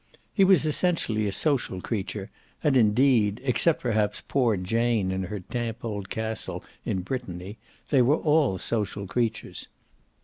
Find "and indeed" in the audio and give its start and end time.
2.63-3.39